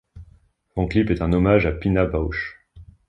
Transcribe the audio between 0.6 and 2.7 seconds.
Son clip est un hommage à Pina Bausch.